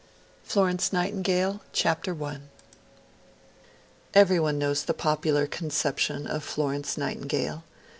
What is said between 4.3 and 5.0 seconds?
one knows the